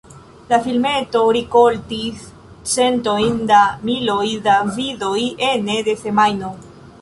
[0.51, 2.23] La filmeto rikoltis
[2.71, 3.59] centojn da
[3.91, 6.53] miloj da vidoj ene de semajno.